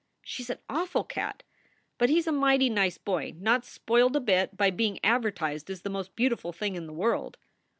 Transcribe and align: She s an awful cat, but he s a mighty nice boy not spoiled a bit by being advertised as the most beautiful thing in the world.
She 0.23 0.41
s 0.41 0.49
an 0.49 0.57
awful 0.67 1.03
cat, 1.03 1.43
but 1.99 2.09
he 2.09 2.17
s 2.17 2.25
a 2.25 2.31
mighty 2.31 2.71
nice 2.71 2.97
boy 2.97 3.35
not 3.37 3.63
spoiled 3.63 4.15
a 4.15 4.19
bit 4.19 4.57
by 4.57 4.71
being 4.71 4.99
advertised 5.03 5.69
as 5.69 5.83
the 5.83 5.91
most 5.93 6.15
beautiful 6.15 6.51
thing 6.51 6.73
in 6.75 6.87
the 6.87 6.91
world. 6.93 7.37